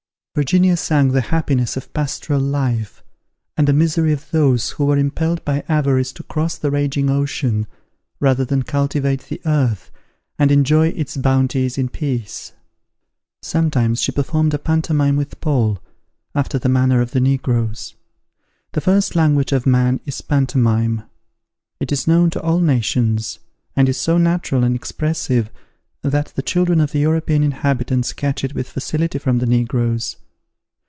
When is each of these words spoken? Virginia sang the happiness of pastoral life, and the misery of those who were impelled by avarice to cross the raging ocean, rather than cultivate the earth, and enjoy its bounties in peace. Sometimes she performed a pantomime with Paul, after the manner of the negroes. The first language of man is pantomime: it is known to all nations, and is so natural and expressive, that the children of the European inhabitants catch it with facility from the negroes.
Virginia 0.33 0.77
sang 0.77 1.09
the 1.09 1.19
happiness 1.27 1.75
of 1.75 1.91
pastoral 1.93 2.39
life, 2.39 3.03
and 3.57 3.67
the 3.67 3.73
misery 3.73 4.13
of 4.13 4.31
those 4.31 4.69
who 4.71 4.85
were 4.85 4.97
impelled 4.97 5.43
by 5.43 5.61
avarice 5.67 6.13
to 6.13 6.23
cross 6.23 6.57
the 6.57 6.71
raging 6.71 7.09
ocean, 7.09 7.67
rather 8.21 8.45
than 8.45 8.63
cultivate 8.63 9.25
the 9.27 9.41
earth, 9.45 9.91
and 10.39 10.49
enjoy 10.49 10.87
its 10.87 11.17
bounties 11.17 11.77
in 11.77 11.89
peace. 11.89 12.53
Sometimes 13.41 14.01
she 14.01 14.13
performed 14.13 14.53
a 14.53 14.57
pantomime 14.57 15.17
with 15.17 15.37
Paul, 15.41 15.83
after 16.33 16.57
the 16.57 16.69
manner 16.69 17.01
of 17.01 17.11
the 17.11 17.19
negroes. 17.19 17.95
The 18.71 18.79
first 18.79 19.17
language 19.17 19.51
of 19.51 19.67
man 19.67 19.99
is 20.05 20.21
pantomime: 20.21 21.03
it 21.81 21.91
is 21.91 22.07
known 22.07 22.29
to 22.29 22.41
all 22.41 22.59
nations, 22.59 23.39
and 23.75 23.89
is 23.89 23.97
so 23.99 24.17
natural 24.17 24.63
and 24.63 24.77
expressive, 24.77 25.51
that 26.03 26.27
the 26.35 26.41
children 26.41 26.79
of 26.81 26.93
the 26.93 26.99
European 26.99 27.43
inhabitants 27.43 28.11
catch 28.11 28.43
it 28.43 28.55
with 28.55 28.67
facility 28.67 29.19
from 29.19 29.37
the 29.37 29.45
negroes. 29.45 30.15